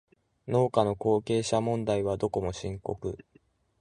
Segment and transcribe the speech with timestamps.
[0.47, 3.19] 農家の後継者問題はどこも深刻